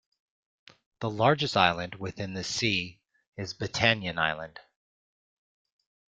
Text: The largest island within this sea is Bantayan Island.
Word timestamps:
The 1.01 1.11
largest 1.11 1.55
island 1.55 1.93
within 1.93 2.33
this 2.33 2.47
sea 2.47 2.99
is 3.37 3.53
Bantayan 3.53 4.17
Island. 4.17 4.59